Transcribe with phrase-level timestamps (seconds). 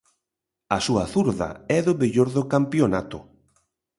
[0.75, 3.19] A súa zurda é do mellor do campionato.